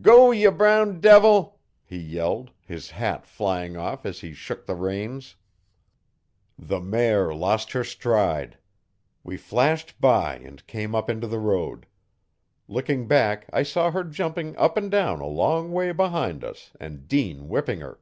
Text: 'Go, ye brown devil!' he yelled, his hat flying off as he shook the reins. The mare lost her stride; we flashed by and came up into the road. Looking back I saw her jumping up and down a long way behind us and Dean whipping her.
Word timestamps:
'Go, 0.00 0.30
ye 0.30 0.46
brown 0.48 1.00
devil!' 1.00 1.58
he 1.84 1.98
yelled, 1.98 2.52
his 2.64 2.90
hat 2.90 3.26
flying 3.26 3.76
off 3.76 4.06
as 4.06 4.20
he 4.20 4.32
shook 4.32 4.64
the 4.64 4.76
reins. 4.76 5.34
The 6.56 6.78
mare 6.78 7.34
lost 7.34 7.72
her 7.72 7.82
stride; 7.82 8.58
we 9.24 9.36
flashed 9.36 10.00
by 10.00 10.36
and 10.36 10.64
came 10.68 10.94
up 10.94 11.10
into 11.10 11.26
the 11.26 11.40
road. 11.40 11.86
Looking 12.68 13.08
back 13.08 13.48
I 13.52 13.64
saw 13.64 13.90
her 13.90 14.04
jumping 14.04 14.56
up 14.56 14.76
and 14.76 14.88
down 14.88 15.18
a 15.18 15.26
long 15.26 15.72
way 15.72 15.90
behind 15.90 16.44
us 16.44 16.70
and 16.78 17.08
Dean 17.08 17.48
whipping 17.48 17.80
her. 17.80 17.98